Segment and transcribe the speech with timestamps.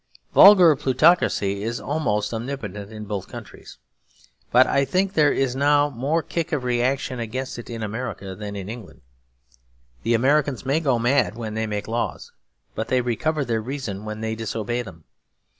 [0.33, 3.77] Vulgar plutocracy is almost omnipotent in both countries;
[4.51, 8.55] but I think there is now more kick of reaction against it in America than
[8.55, 9.01] in England.
[10.01, 12.31] The Americans may go mad when they make laws;
[12.73, 15.03] but they recover their reason when they disobey them.